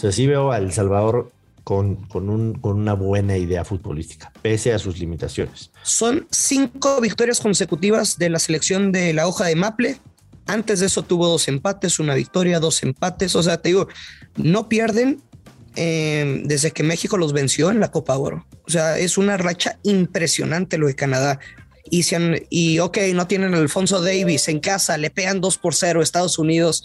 sea, 0.00 0.12
sí 0.12 0.26
veo 0.26 0.52
a 0.52 0.58
El 0.58 0.72
Salvador 0.72 1.32
con, 1.64 1.96
con, 2.06 2.28
un, 2.28 2.54
con, 2.54 2.78
una 2.78 2.94
buena 2.94 3.36
idea 3.36 3.64
futbolística, 3.64 4.32
pese 4.42 4.72
a 4.72 4.78
sus 4.78 4.98
limitaciones. 4.98 5.70
Son 5.82 6.26
cinco 6.30 7.00
victorias 7.00 7.40
consecutivas 7.40 8.18
de 8.18 8.30
la 8.30 8.38
selección 8.38 8.92
de 8.92 9.12
la 9.12 9.26
hoja 9.26 9.46
de 9.46 9.56
Maple. 9.56 9.98
Antes 10.46 10.80
de 10.80 10.86
eso 10.86 11.02
tuvo 11.02 11.28
dos 11.28 11.48
empates, 11.48 11.98
una 11.98 12.14
victoria, 12.14 12.60
dos 12.60 12.82
empates. 12.82 13.36
O 13.36 13.42
sea, 13.42 13.58
te 13.58 13.68
digo, 13.68 13.88
no 14.36 14.68
pierden 14.68 15.22
eh, 15.76 16.42
desde 16.44 16.72
que 16.72 16.82
México 16.82 17.16
los 17.16 17.32
venció 17.32 17.70
en 17.70 17.78
la 17.78 17.90
Copa 17.90 18.16
Oro. 18.18 18.46
O 18.66 18.70
sea, 18.70 18.98
es 18.98 19.18
una 19.18 19.36
racha 19.36 19.78
impresionante 19.82 20.78
lo 20.78 20.88
de 20.88 20.96
Canadá. 20.96 21.38
Y, 21.88 22.04
si 22.04 22.16
y 22.50 22.78
ok, 22.78 22.98
no 23.14 23.26
tienen 23.26 23.54
a 23.54 23.58
Alfonso 23.58 24.00
Davis 24.00 24.48
en 24.48 24.60
casa, 24.60 24.96
le 24.98 25.10
pegan 25.10 25.40
dos 25.40 25.58
por 25.58 25.74
cero 25.74 26.02
Estados 26.02 26.38
Unidos. 26.38 26.84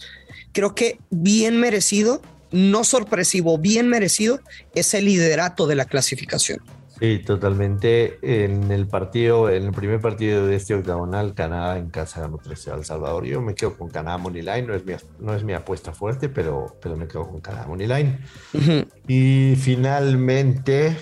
Creo 0.52 0.74
que 0.74 0.98
bien 1.10 1.58
merecido 1.58 2.22
no 2.50 2.84
sorpresivo, 2.84 3.58
bien 3.58 3.88
merecido, 3.88 4.40
es 4.74 4.94
el 4.94 5.06
liderato 5.06 5.66
de 5.66 5.74
la 5.74 5.84
clasificación. 5.84 6.60
Sí, 6.98 7.18
totalmente. 7.18 8.18
En 8.22 8.70
el 8.72 8.86
partido, 8.86 9.50
en 9.50 9.64
el 9.64 9.72
primer 9.72 10.00
partido 10.00 10.46
de 10.46 10.56
este 10.56 10.74
octagonal, 10.74 11.34
Canadá 11.34 11.76
en 11.76 11.90
casa 11.90 12.22
ganó 12.22 12.38
13 12.38 12.70
al 12.70 12.84
Salvador. 12.86 13.26
Yo 13.26 13.42
me 13.42 13.54
quedo 13.54 13.76
con 13.76 13.90
Canadá 13.90 14.16
Moneyline, 14.16 14.66
no 14.66 14.74
es 14.74 14.84
mi, 14.84 14.94
no 15.18 15.34
es 15.34 15.44
mi 15.44 15.52
apuesta 15.52 15.92
fuerte, 15.92 16.30
pero, 16.30 16.78
pero 16.80 16.96
me 16.96 17.06
quedo 17.06 17.28
con 17.28 17.40
Canadá 17.40 17.66
Moneyline. 17.66 18.18
Y 19.06 19.56
finalmente, 19.56 20.96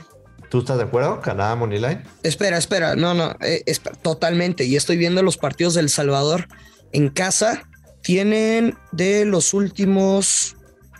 ¿tú 0.51 0.59
estás 0.61 0.79
de 0.79 0.85
acuerdo? 0.85 1.21
Canadá 1.21 1.55
Moneyline. 1.55 2.03
Espera, 2.25 2.59
espera, 2.59 2.97
no, 2.97 3.15
no, 3.15 3.37
eh, 3.41 3.63
totalmente. 4.03 4.65
Y 4.65 4.75
estoy 4.75 4.97
viendo 4.97 5.23
los 5.23 5.37
partidos 5.37 5.75
del 5.75 5.91
Salvador 5.91 6.49
en 6.91 7.09
casa. 7.09 7.69
Tienen 8.03 8.77
de 8.91 9.25
los 9.25 9.55
últimos 9.55 10.57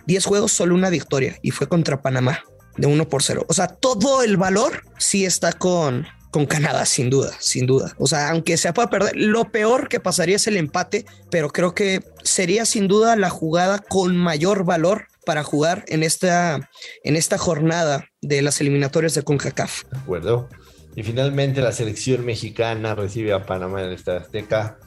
10 0.07 0.25
juegos, 0.25 0.51
solo 0.51 0.75
una 0.75 0.89
victoria 0.89 1.37
y 1.41 1.51
fue 1.51 1.67
contra 1.67 2.01
Panamá 2.01 2.43
de 2.77 2.87
1 2.87 3.09
por 3.09 3.23
0. 3.23 3.45
O 3.47 3.53
sea, 3.53 3.67
todo 3.67 4.23
el 4.23 4.37
valor 4.37 4.83
sí 4.97 5.25
está 5.25 5.53
con, 5.53 6.05
con 6.31 6.45
Canadá, 6.45 6.85
sin 6.85 7.09
duda, 7.09 7.31
sin 7.39 7.65
duda. 7.65 7.93
O 7.97 8.07
sea, 8.07 8.29
aunque 8.29 8.57
se 8.57 8.73
pueda 8.73 8.89
perder, 8.89 9.15
lo 9.15 9.45
peor 9.45 9.87
que 9.87 9.99
pasaría 9.99 10.35
es 10.35 10.47
el 10.47 10.57
empate, 10.57 11.05
pero 11.31 11.49
creo 11.49 11.73
que 11.73 12.03
sería 12.23 12.65
sin 12.65 12.87
duda 12.87 13.15
la 13.15 13.29
jugada 13.29 13.79
con 13.79 14.17
mayor 14.17 14.65
valor 14.65 15.07
para 15.25 15.43
jugar 15.43 15.85
en 15.87 16.03
esta, 16.03 16.69
en 17.03 17.15
esta 17.15 17.37
jornada 17.37 18.09
de 18.21 18.41
las 18.41 18.61
eliminatorias 18.61 19.15
de 19.15 19.23
CONCACAF. 19.23 19.83
De 19.91 19.97
acuerdo. 19.97 20.49
Y 20.95 21.03
finalmente 21.03 21.61
la 21.61 21.71
selección 21.71 22.25
mexicana 22.25 22.95
recibe 22.95 23.33
a 23.33 23.45
Panamá 23.45 23.81
en 23.81 23.87
el 23.87 23.93
Estadio 23.93 24.21
Azteca 24.21 24.77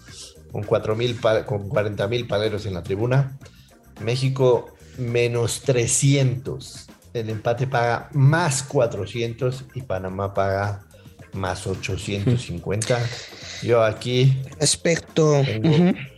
con, 0.52 0.62
4, 0.62 0.96
con 1.44 1.68
40 1.68 2.08
mil 2.08 2.26
paleros 2.26 2.64
en 2.66 2.74
la 2.74 2.82
tribuna. 2.82 3.38
México 4.00 4.74
menos 4.98 5.62
300. 5.62 6.86
El 7.14 7.30
empate 7.30 7.66
paga 7.66 8.08
más 8.12 8.62
400 8.62 9.64
y 9.74 9.82
Panamá 9.82 10.34
paga 10.34 10.84
más 11.32 11.66
850. 11.66 12.98
Yo 13.62 13.82
aquí. 13.82 14.36
Respecto. 14.60 15.42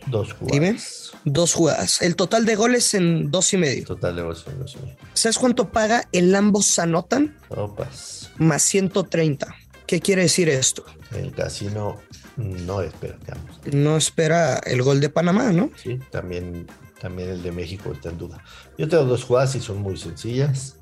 dos 0.07 0.33
jugadas. 0.33 1.11
Dos 1.23 1.53
jugadas. 1.53 2.01
El 2.01 2.15
total 2.15 2.45
de 2.45 2.55
goles 2.55 2.93
en 2.93 3.31
dos 3.31 3.53
y 3.53 3.57
medio. 3.57 3.85
Total 3.85 4.15
de 4.15 4.21
goles 4.21 4.43
en 4.47 4.59
dos 4.59 4.75
y 4.75 4.83
medio. 4.83 4.97
¿Sabes 5.13 5.37
cuánto 5.37 5.69
paga 5.69 6.07
el 6.11 6.33
ambos 6.35 6.77
anotan? 6.79 7.37
Opas. 7.49 8.31
Más 8.37 8.63
130. 8.63 9.55
¿Qué 9.85 9.99
quiere 9.99 10.23
decir 10.23 10.49
esto? 10.49 10.85
El 11.11 11.31
casino 11.31 11.99
no 12.37 12.81
espera, 12.81 13.17
No 13.71 13.97
espera 13.97 14.57
el 14.59 14.81
gol 14.81 15.01
de 15.01 15.09
Panamá, 15.09 15.51
¿no? 15.51 15.69
Sí, 15.81 15.99
también, 16.09 16.67
también 17.01 17.29
el 17.29 17.41
de 17.41 17.51
México 17.51 17.91
está 17.91 18.09
en 18.09 18.17
duda. 18.17 18.43
Yo 18.77 18.87
tengo 18.87 19.05
dos 19.05 19.23
jugadas 19.23 19.55
y 19.55 19.59
son 19.59 19.81
muy 19.81 19.97
sencillas. 19.97 20.77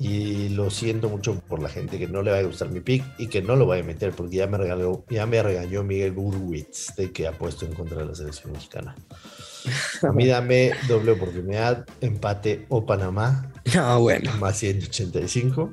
Y 0.00 0.48
lo 0.48 0.70
siento 0.70 1.08
mucho 1.08 1.38
por 1.46 1.62
la 1.62 1.68
gente 1.68 2.00
que 2.00 2.08
no 2.08 2.22
le 2.22 2.32
va 2.32 2.38
a 2.38 2.42
gustar 2.42 2.68
mi 2.68 2.80
pick 2.80 3.04
y 3.16 3.28
que 3.28 3.42
no 3.42 3.54
lo 3.54 3.64
vaya 3.64 3.84
a 3.84 3.86
meter 3.86 4.10
porque 4.10 4.36
ya 4.38 4.48
me 4.48 4.58
regaló, 4.58 5.04
ya 5.08 5.24
me 5.24 5.40
regañó 5.40 5.84
Miguel 5.84 6.10
Burwitz 6.10 6.96
de 6.96 7.12
que 7.12 7.28
ha 7.28 7.32
puesto 7.38 7.64
en 7.64 7.74
contra 7.74 7.98
de 7.98 8.06
la 8.06 8.14
selección 8.16 8.52
mexicana. 8.52 8.96
A 10.02 10.10
mí 10.10 10.26
dame 10.26 10.72
doble 10.88 11.12
oportunidad, 11.12 11.86
empate 12.00 12.66
o 12.70 12.84
Panamá. 12.84 13.52
Ah, 13.78 13.98
bueno. 13.98 14.32
Más 14.40 14.58
185. 14.58 15.72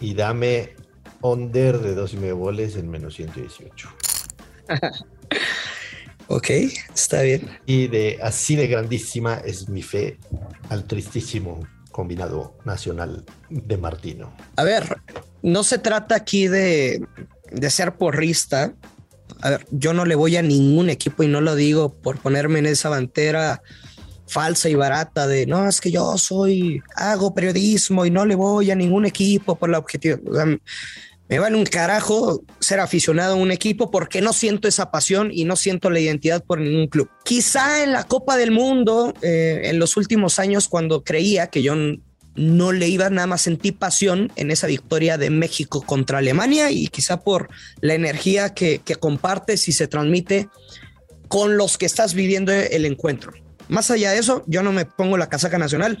Y 0.00 0.12
dame 0.12 0.74
under 1.22 1.78
de 1.78 1.94
dos 1.94 2.12
y 2.12 2.18
medio 2.18 2.36
goles 2.36 2.76
en 2.76 2.90
menos 2.90 3.14
118. 3.14 3.88
ok, 6.36 6.50
está 6.94 7.22
bien. 7.22 7.48
Y 7.64 7.88
de 7.88 8.18
así 8.22 8.56
de 8.56 8.66
grandísima 8.66 9.40
es 9.44 9.68
mi 9.68 9.82
fe 9.82 10.18
al 10.68 10.84
tristísimo 10.84 11.66
combinado 11.90 12.58
nacional 12.64 13.24
de 13.48 13.76
Martino. 13.78 14.36
A 14.56 14.64
ver, 14.64 15.00
no 15.42 15.64
se 15.64 15.78
trata 15.78 16.14
aquí 16.14 16.46
de, 16.46 17.06
de 17.50 17.70
ser 17.70 17.96
porrista. 17.96 18.74
A 19.40 19.50
ver, 19.50 19.66
yo 19.70 19.94
no 19.94 20.04
le 20.04 20.14
voy 20.14 20.36
a 20.36 20.42
ningún 20.42 20.90
equipo 20.90 21.22
y 21.22 21.28
no 21.28 21.40
lo 21.40 21.54
digo 21.54 21.94
por 21.94 22.18
ponerme 22.18 22.58
en 22.58 22.66
esa 22.66 22.90
bantera 22.90 23.62
falsa 24.26 24.68
y 24.68 24.74
barata 24.74 25.26
de 25.26 25.46
no, 25.46 25.68
es 25.68 25.80
que 25.80 25.90
yo 25.90 26.18
soy, 26.18 26.82
hago 26.96 27.32
periodismo 27.32 28.04
y 28.04 28.10
no 28.10 28.26
le 28.26 28.34
voy 28.34 28.70
a 28.70 28.74
ningún 28.74 29.06
equipo 29.06 29.54
por 29.56 29.70
la 29.70 29.78
objetivo. 29.78 30.18
Me 31.28 31.38
vale 31.38 31.56
un 31.56 31.64
carajo 31.64 32.42
ser 32.60 32.80
aficionado 32.80 33.34
a 33.34 33.36
un 33.36 33.50
equipo 33.50 33.90
porque 33.90 34.20
no 34.20 34.32
siento 34.32 34.68
esa 34.68 34.90
pasión 34.90 35.30
y 35.32 35.44
no 35.44 35.56
siento 35.56 35.90
la 35.90 35.98
identidad 35.98 36.44
por 36.44 36.60
ningún 36.60 36.86
club. 36.86 37.10
Quizá 37.24 37.82
en 37.82 37.92
la 37.92 38.04
Copa 38.04 38.36
del 38.36 38.52
Mundo, 38.52 39.12
eh, 39.22 39.62
en 39.64 39.78
los 39.78 39.96
últimos 39.96 40.38
años, 40.38 40.68
cuando 40.68 41.02
creía 41.02 41.48
que 41.48 41.62
yo 41.62 41.74
no 42.36 42.72
le 42.72 42.88
iba 42.88 43.10
nada 43.10 43.26
más 43.26 43.42
sentí 43.42 43.72
pasión 43.72 44.30
en 44.36 44.50
esa 44.50 44.66
victoria 44.66 45.18
de 45.18 45.30
México 45.30 45.82
contra 45.82 46.18
Alemania 46.18 46.70
y 46.70 46.88
quizá 46.88 47.20
por 47.20 47.48
la 47.80 47.94
energía 47.94 48.54
que, 48.54 48.80
que 48.84 48.96
compartes 48.96 49.68
y 49.68 49.72
se 49.72 49.88
transmite 49.88 50.48
con 51.28 51.56
los 51.56 51.78
que 51.78 51.86
estás 51.86 52.14
viviendo 52.14 52.52
el 52.52 52.84
encuentro. 52.84 53.32
Más 53.68 53.90
allá 53.90 54.12
de 54.12 54.18
eso, 54.18 54.44
yo 54.46 54.62
no 54.62 54.70
me 54.70 54.84
pongo 54.84 55.16
la 55.16 55.28
casaca 55.28 55.58
nacional. 55.58 55.98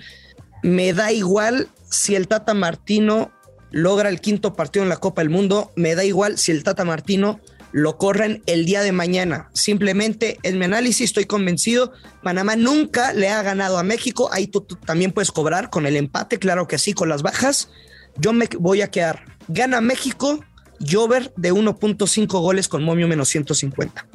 Me 0.62 0.92
da 0.92 1.10
igual 1.10 1.68
si 1.90 2.14
el 2.14 2.28
Tata 2.28 2.54
Martino 2.54 3.32
logra 3.70 4.08
el 4.08 4.20
quinto 4.20 4.54
partido 4.54 4.82
en 4.82 4.88
la 4.88 4.96
Copa 4.96 5.22
del 5.22 5.30
Mundo, 5.30 5.72
me 5.76 5.94
da 5.94 6.04
igual 6.04 6.38
si 6.38 6.52
el 6.52 6.62
Tata 6.62 6.84
Martino 6.84 7.40
lo 7.72 7.98
corren 7.98 8.42
el 8.46 8.64
día 8.64 8.82
de 8.82 8.92
mañana. 8.92 9.50
Simplemente 9.52 10.38
en 10.42 10.58
mi 10.58 10.64
análisis 10.64 11.10
estoy 11.10 11.26
convencido, 11.26 11.92
Panamá 12.22 12.56
nunca 12.56 13.12
le 13.12 13.28
ha 13.28 13.42
ganado 13.42 13.78
a 13.78 13.82
México, 13.82 14.30
ahí 14.32 14.46
tú, 14.46 14.62
también 14.62 15.12
puedes 15.12 15.30
cobrar 15.30 15.68
con 15.70 15.86
el 15.86 15.96
empate, 15.96 16.38
claro 16.38 16.66
que 16.66 16.78
sí, 16.78 16.92
con 16.92 17.08
las 17.08 17.22
bajas. 17.22 17.68
Yo 18.16 18.32
me 18.32 18.48
voy 18.58 18.82
a 18.82 18.90
quedar, 18.90 19.24
gana 19.48 19.80
México, 19.80 20.40
Jover 20.80 21.32
de 21.36 21.52
1.5 21.52 22.26
goles 22.40 22.68
con 22.68 22.84
momio 22.84 23.08
menos 23.08 23.28
150. 23.28 24.06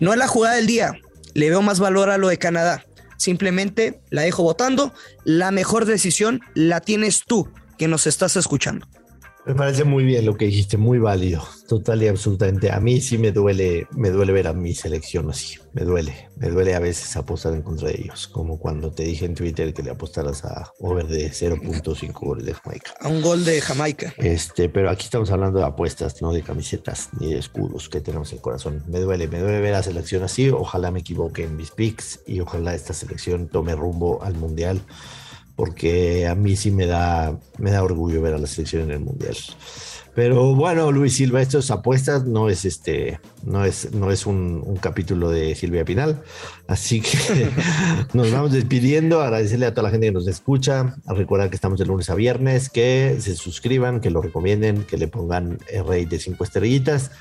No 0.00 0.12
es 0.12 0.18
la 0.18 0.28
jugada 0.28 0.56
del 0.56 0.66
día, 0.66 0.92
le 1.34 1.50
veo 1.50 1.62
más 1.62 1.80
valor 1.80 2.10
a 2.10 2.18
lo 2.18 2.28
de 2.28 2.38
Canadá. 2.38 2.84
Simplemente 3.16 4.00
la 4.08 4.22
dejo 4.22 4.42
votando. 4.42 4.94
La 5.24 5.50
mejor 5.50 5.84
decisión 5.84 6.40
la 6.54 6.80
tienes 6.80 7.24
tú 7.26 7.50
que 7.80 7.88
nos 7.88 8.06
estás 8.06 8.36
escuchando. 8.36 8.86
Me 9.46 9.54
parece 9.54 9.84
muy 9.84 10.04
bien 10.04 10.26
lo 10.26 10.36
que 10.36 10.44
dijiste, 10.44 10.76
muy 10.76 10.98
válido, 10.98 11.42
total 11.66 12.02
y 12.02 12.08
absolutamente. 12.08 12.70
A 12.70 12.78
mí 12.78 13.00
sí 13.00 13.16
me 13.16 13.32
duele, 13.32 13.86
me 13.92 14.10
duele 14.10 14.34
ver 14.34 14.48
a 14.48 14.52
mi 14.52 14.74
selección 14.74 15.30
así, 15.30 15.56
me 15.72 15.84
duele, 15.84 16.28
me 16.36 16.50
duele 16.50 16.74
a 16.74 16.78
veces 16.78 17.16
apostar 17.16 17.54
en 17.54 17.62
contra 17.62 17.88
de 17.88 18.02
ellos, 18.02 18.28
como 18.28 18.58
cuando 18.58 18.92
te 18.92 19.04
dije 19.04 19.24
en 19.24 19.34
Twitter 19.34 19.72
que 19.72 19.82
le 19.82 19.92
apostaras 19.92 20.44
a 20.44 20.70
over 20.78 21.06
de 21.06 21.30
0.5 21.30 22.12
goles 22.20 22.44
de 22.44 22.52
Jamaica. 22.52 22.92
A 23.00 23.08
un 23.08 23.22
gol 23.22 23.46
de 23.46 23.62
Jamaica. 23.62 24.12
Este, 24.18 24.68
pero 24.68 24.90
aquí 24.90 25.04
estamos 25.04 25.30
hablando 25.30 25.58
de 25.58 25.64
apuestas, 25.64 26.20
no 26.20 26.34
de 26.34 26.42
camisetas 26.42 27.08
ni 27.18 27.32
de 27.32 27.38
escudos 27.38 27.88
que 27.88 28.02
tenemos 28.02 28.30
en 28.32 28.36
el 28.36 28.42
corazón. 28.42 28.84
Me 28.88 29.00
duele, 29.00 29.26
me 29.26 29.40
duele 29.40 29.62
ver 29.62 29.72
a 29.72 29.78
la 29.78 29.82
selección 29.82 30.22
así, 30.22 30.50
ojalá 30.50 30.90
me 30.90 31.00
equivoque 31.00 31.44
en 31.44 31.56
mis 31.56 31.70
picks 31.70 32.20
y 32.26 32.40
ojalá 32.40 32.74
esta 32.74 32.92
selección 32.92 33.48
tome 33.48 33.74
rumbo 33.74 34.22
al 34.22 34.34
mundial 34.34 34.82
porque 35.60 36.26
a 36.26 36.34
mí 36.34 36.56
sí 36.56 36.70
me 36.70 36.86
da, 36.86 37.38
me 37.58 37.70
da 37.70 37.82
orgullo 37.82 38.22
ver 38.22 38.32
a 38.32 38.38
la 38.38 38.46
selección 38.46 38.84
en 38.84 38.92
el 38.92 39.00
Mundial. 39.00 39.36
Pero 40.14 40.54
bueno, 40.54 40.90
Luis 40.90 41.14
Silva, 41.14 41.40
estas 41.40 41.70
apuestas 41.70 42.24
no 42.24 42.48
es 42.48 42.64
este, 42.64 43.20
no 43.44 43.64
es, 43.64 43.92
no 43.92 44.10
es 44.10 44.26
un, 44.26 44.76
capítulo 44.80 45.30
de 45.30 45.54
Silvia 45.54 45.84
Pinal. 45.84 46.20
Así 46.66 47.00
que 47.00 47.50
nos 48.12 48.32
vamos 48.32 48.52
despidiendo, 48.52 49.20
agradecerle 49.20 49.66
a 49.66 49.70
toda 49.70 49.84
la 49.84 49.90
gente 49.90 50.08
que 50.08 50.12
nos 50.12 50.26
escucha, 50.26 50.96
a 51.06 51.14
recordar 51.14 51.48
que 51.48 51.56
estamos 51.56 51.78
de 51.78 51.86
lunes 51.86 52.10
a 52.10 52.14
viernes, 52.14 52.70
que 52.70 53.16
se 53.20 53.36
suscriban, 53.36 54.00
que 54.00 54.10
lo 54.10 54.20
recomienden, 54.20 54.84
que 54.84 54.96
le 54.96 55.06
pongan 55.06 55.58
el 55.68 55.86
rey 55.86 56.06
de 56.06 56.18
cinco 56.18 56.44
estrellitas. 56.44 57.12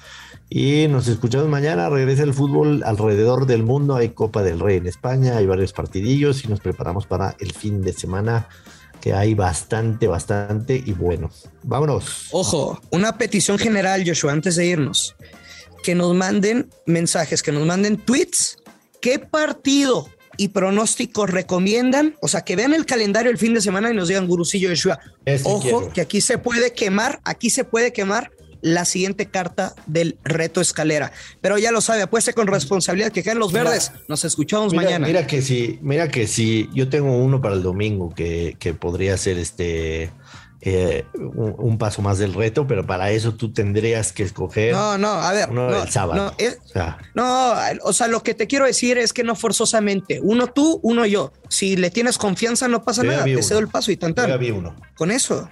Y 0.49 0.87
nos 0.87 1.07
escuchamos 1.07 1.47
mañana. 1.47 1.89
Regresa 1.89 2.23
el 2.23 2.33
fútbol 2.33 2.81
alrededor 2.83 3.45
del 3.45 3.61
mundo. 3.61 3.95
Hay 3.95 4.09
Copa 4.09 4.41
del 4.41 4.59
Rey 4.59 4.77
en 4.77 4.87
España, 4.87 5.37
hay 5.37 5.45
varios 5.45 5.73
partidillos 5.73 6.43
y 6.43 6.47
nos 6.47 6.59
preparamos 6.59 7.05
para 7.05 7.35
el 7.39 7.51
fin 7.51 7.83
de 7.83 7.93
semana 7.93 8.47
que 9.01 9.13
hay 9.13 9.33
bastante, 9.33 10.07
bastante 10.07 10.81
y 10.85 10.93
bueno. 10.93 11.31
Vámonos. 11.63 12.27
Ojo, 12.31 12.81
una 12.91 13.17
petición 13.17 13.57
general, 13.57 14.03
Joshua, 14.05 14.31
antes 14.31 14.55
de 14.55 14.65
irnos. 14.65 15.15
Que 15.83 15.95
nos 15.95 16.13
manden 16.13 16.69
mensajes, 16.85 17.41
que 17.41 17.51
nos 17.51 17.65
manden 17.65 17.97
tweets. 17.97 18.57
¿Qué 19.01 19.19
partido 19.19 20.09
y 20.35 20.49
pronósticos 20.49 21.29
recomiendan? 21.29 22.15
O 22.21 22.27
sea, 22.27 22.41
que 22.41 22.55
vean 22.55 22.73
el 22.73 22.85
calendario 22.85 23.31
el 23.31 23.37
fin 23.37 23.53
de 23.53 23.61
semana 23.61 23.89
y 23.91 23.93
nos 23.93 24.09
digan, 24.09 24.27
Gurusillo 24.27 24.69
Joshua. 24.69 24.99
Ojo, 25.43 25.89
que 25.93 26.01
aquí 26.01 26.21
se 26.21 26.37
puede 26.37 26.73
quemar, 26.73 27.21
aquí 27.23 27.49
se 27.49 27.63
puede 27.63 27.93
quemar 27.93 28.31
la 28.61 28.85
siguiente 28.85 29.27
carta 29.27 29.73
del 29.85 30.17
reto 30.23 30.61
escalera. 30.61 31.11
Pero 31.41 31.57
ya 31.57 31.71
lo 31.71 31.81
sabe, 31.81 32.01
apueste 32.01 32.33
con 32.33 32.47
responsabilidad 32.47 33.11
que 33.11 33.23
queden 33.23 33.39
los 33.39 33.51
verdes. 33.51 33.91
Nos 34.07 34.25
escuchamos 34.25 34.73
mañana. 34.73 35.07
Mira 35.07 35.27
que 35.27 35.41
sí, 35.41 35.79
mira 35.81 36.09
que 36.09 36.27
sí. 36.27 36.69
Yo 36.73 36.89
tengo 36.89 37.17
uno 37.17 37.41
para 37.41 37.55
el 37.55 37.63
domingo 37.63 38.13
que, 38.13 38.55
podría 38.79 39.17
ser 39.17 39.37
este. 39.37 40.11
Eh, 40.61 41.05
un, 41.13 41.77
paso 41.77 42.01
más 42.01 42.17
del 42.17 42.33
reto, 42.33 42.67
pero 42.67 42.85
para 42.85 43.11
eso 43.11 43.33
tú 43.33 43.53
tendrías 43.53 44.11
que 44.11 44.23
escoger. 44.23 44.73
No, 44.73 44.97
no, 44.97 45.11
a 45.11 45.31
ver. 45.31 45.49
no, 45.51 45.83
el 45.83 45.89
sábado. 45.89 46.33
No, 47.13 47.53
o 47.83 47.93
sea, 47.93 48.07
lo 48.09 48.23
que 48.23 48.33
te 48.33 48.45
quiero 48.45 48.65
decir 48.65 48.97
es 48.97 49.13
que 49.13 49.23
no 49.23 49.35
forzosamente. 49.35 50.19
Uno 50.21 50.47
tú, 50.47 50.81
uno 50.83 51.05
yo. 51.05 51.31
Si 51.47 51.77
le 51.77 51.91
tienes 51.91 52.17
confianza, 52.17 52.67
no 52.67 52.83
pasa 52.83 53.03
nada. 53.03 53.23
Te 53.23 53.41
cedo 53.41 53.59
el 53.59 53.69
paso 53.69 53.91
y 53.91 53.97
tan 53.97 54.13
uno. 54.53 54.75
Con 54.95 55.11
eso. 55.11 55.49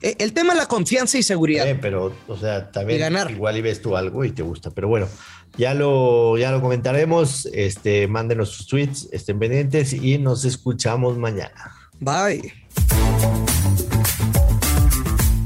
Eh, 0.00 0.16
el 0.18 0.32
tema 0.32 0.52
es 0.52 0.58
la 0.58 0.66
confianza 0.66 1.18
y 1.18 1.22
seguridad. 1.22 1.66
pero, 1.80 2.14
o 2.26 2.36
sea, 2.36 2.70
también 2.70 3.12
igual 3.30 3.56
y 3.56 3.60
ves 3.62 3.82
tú 3.82 3.96
algo 3.96 4.24
y 4.24 4.30
te 4.30 4.42
gusta. 4.42 4.70
Pero 4.70 4.88
bueno, 4.88 5.08
ya 5.56 5.74
lo, 5.74 6.38
ya 6.38 6.50
lo 6.52 6.60
comentaremos. 6.60 7.46
Este, 7.52 8.06
mándenos 8.06 8.50
sus 8.50 8.66
tweets, 8.66 9.08
estén 9.12 9.38
pendientes 9.38 9.92
y 9.92 10.18
nos 10.18 10.44
escuchamos 10.44 11.18
mañana. 11.18 11.74
Bye. 12.00 12.52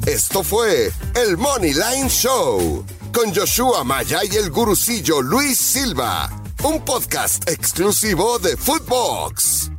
Esto 0.06 0.42
fue 0.42 0.90
el 1.14 1.36
Money 1.36 1.72
Line 1.72 2.08
Show 2.08 2.84
con 3.12 3.34
Joshua 3.34 3.84
Maya 3.84 4.20
y 4.30 4.36
el 4.36 4.50
gurucillo 4.50 5.22
Luis 5.22 5.58
Silva, 5.58 6.42
un 6.64 6.84
podcast 6.84 7.48
exclusivo 7.48 8.38
de 8.38 8.56
Footbox. 8.56 9.70